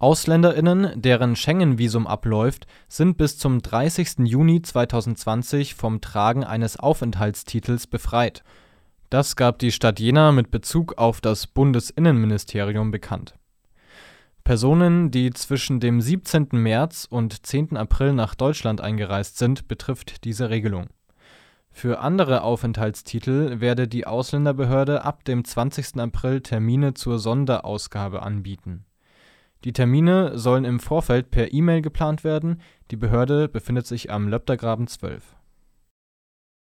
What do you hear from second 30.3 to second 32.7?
sollen im Vorfeld per E-Mail geplant werden,